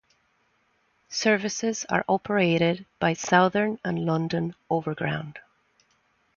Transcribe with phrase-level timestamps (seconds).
[1.09, 5.37] Services are operated by Southern and London Overground.